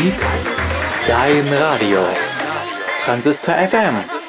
[0.00, 0.14] Musik,
[1.06, 2.00] dein Radio.
[3.04, 4.19] Transistor FM.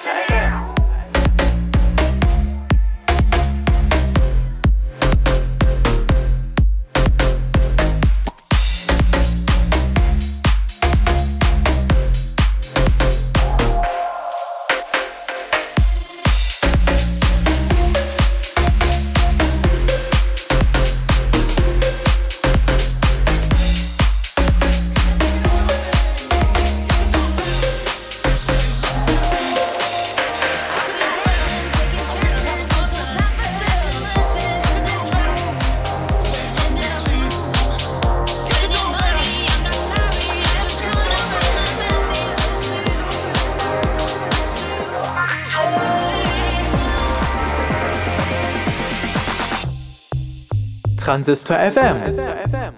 [51.04, 52.00] Transistor FM.
[52.00, 52.74] Transistor FM.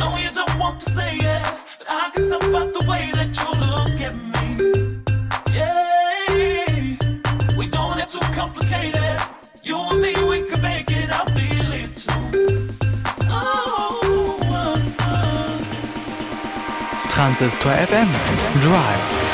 [0.00, 1.42] No, you don't want to say it,
[1.78, 4.48] but I can tell by the way that you look at me.
[5.54, 6.96] Yeah,
[7.56, 9.20] we don't have to complicate it.
[9.62, 11.08] You and me, we can make it.
[11.10, 12.68] I feel it too.
[13.30, 15.58] Oh, uh, uh.
[17.10, 18.08] Transistor FM.
[18.60, 19.31] Drive.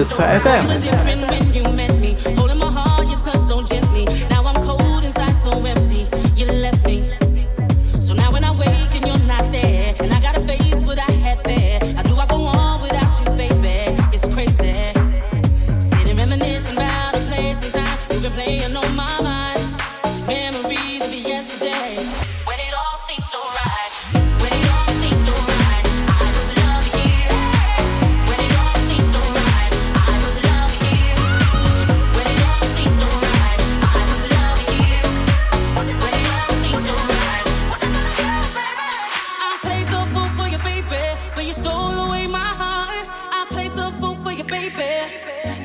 [0.00, 1.49] Sister FM.
[41.50, 43.06] you stole away my heart.
[43.38, 44.92] I played the fool for you, baby,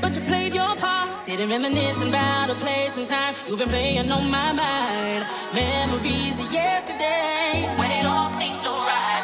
[0.02, 1.14] but you played your part.
[1.14, 5.28] Sitting reminiscing about a place and time you've been playing on my mind.
[5.54, 9.24] Memories of yesterday when it all seems so right.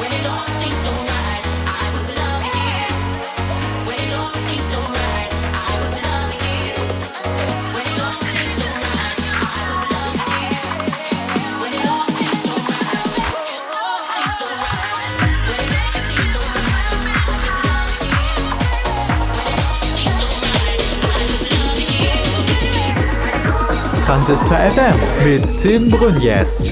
[0.00, 1.44] When it all seems so right,
[1.80, 2.84] I was loving you.
[3.88, 5.31] When it all seems so right.
[24.12, 26.62] Transistor FM mit Tim Brünjes.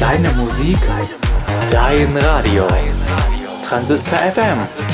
[0.00, 0.78] Deine Musik,
[1.70, 2.66] dein Radio.
[3.66, 4.93] Transistor FM.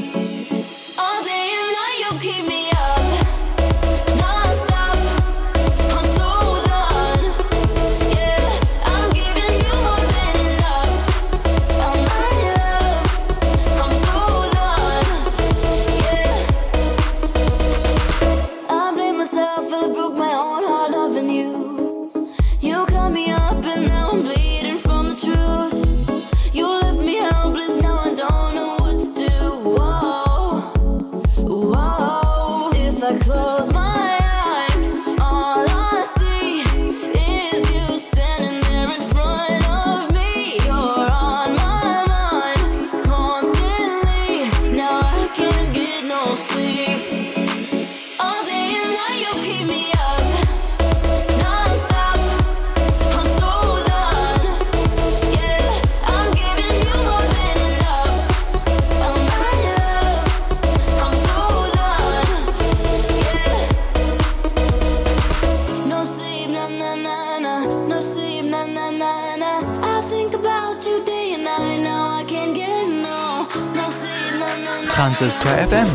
[75.01, 75.89] Transistor FM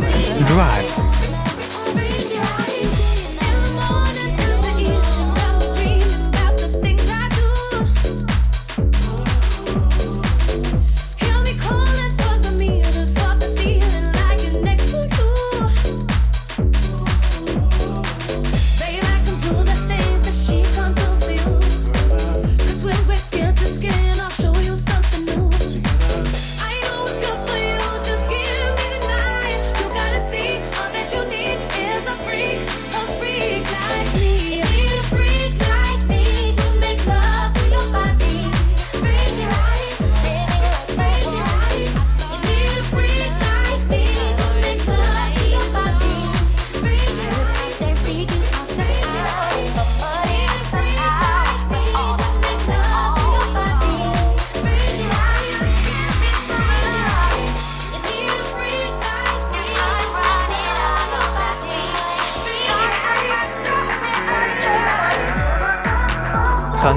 [0.49, 1.06] Drive.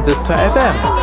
[0.10, 0.99] Transistor FM.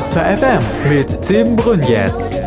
[0.00, 2.39] Transistor FM mit Tim Brünjes.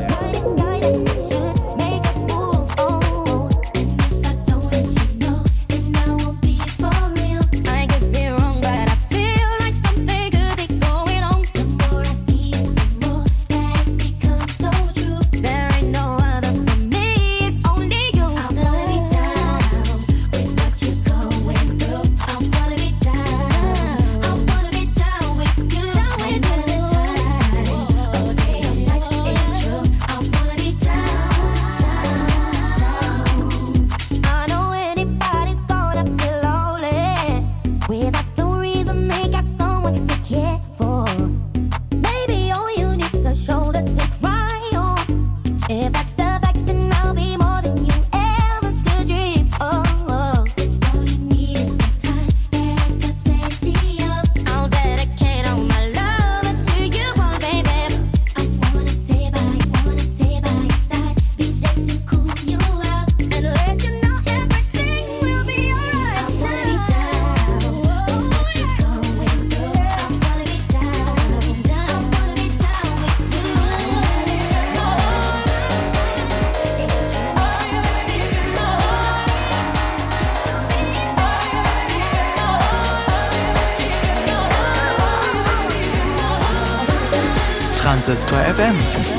[88.13, 88.77] Transistor FM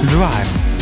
[0.08, 0.73] Drive.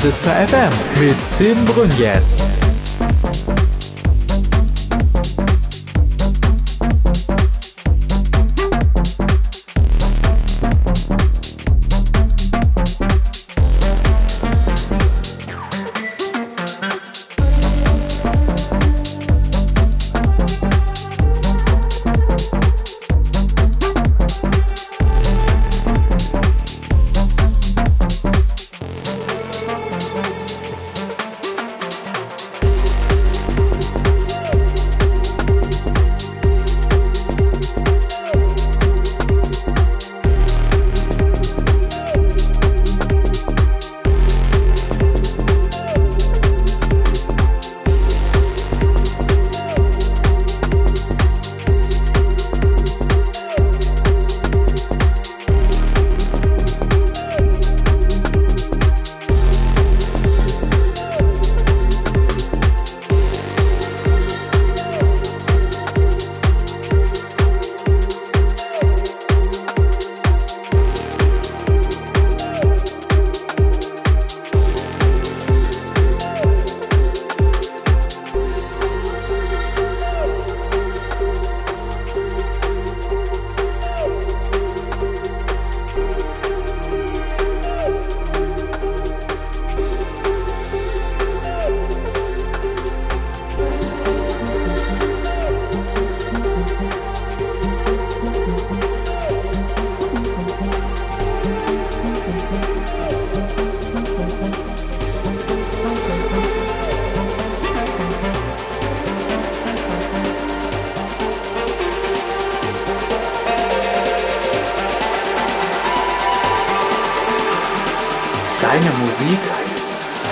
[0.00, 2.49] Transistor FM mit Tim Brunjes.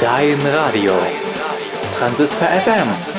[0.09, 0.95] Dein Radio.
[1.93, 3.18] Transistor FM